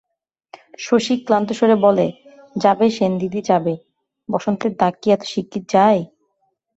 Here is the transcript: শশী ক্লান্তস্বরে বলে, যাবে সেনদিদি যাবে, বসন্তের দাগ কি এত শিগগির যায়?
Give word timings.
শশী 0.79 1.13
ক্লান্তস্বরে 1.25 1.75
বলে, 1.85 2.07
যাবে 2.55 2.85
সেনদিদি 2.89 3.41
যাবে, 3.49 3.73
বসন্তের 4.29 4.71
দাগ 4.79 4.93
কি 5.01 5.07
এত 5.11 5.23
শিগগির 5.31 5.63
যায়? 5.73 6.01